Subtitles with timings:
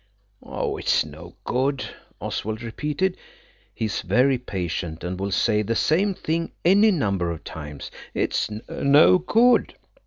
[0.43, 1.85] "It's no good,"
[2.19, 3.17] Oswald repeated;
[3.71, 7.91] he is very patient and will say the same thing any number of times.
[8.15, 9.75] "It's no good.